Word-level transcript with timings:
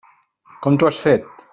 Com 0.67 0.79
t'ho 0.81 0.89
has 0.91 1.03
fet? 1.07 1.49